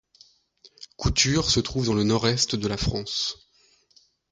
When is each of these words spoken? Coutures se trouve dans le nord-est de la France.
Coutures 0.97 1.51
se 1.51 1.59
trouve 1.59 1.85
dans 1.85 1.93
le 1.93 2.03
nord-est 2.03 2.55
de 2.55 2.67
la 2.67 2.77
France. 2.77 3.51